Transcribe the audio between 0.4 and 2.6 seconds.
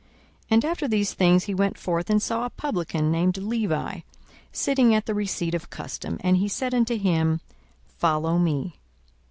42:005:027 And after these things he went forth, and saw a